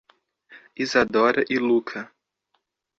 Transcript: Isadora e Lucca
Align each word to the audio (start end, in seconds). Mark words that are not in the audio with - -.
Isadora 0.75 1.45
e 1.47 1.57
Lucca 1.59 2.11